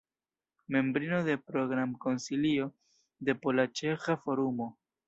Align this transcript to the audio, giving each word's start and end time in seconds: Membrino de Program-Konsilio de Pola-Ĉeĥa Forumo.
Membrino 0.75 1.19
de 1.27 1.35
Program-Konsilio 1.51 2.69
de 3.27 3.39
Pola-Ĉeĥa 3.47 4.23
Forumo. 4.27 4.73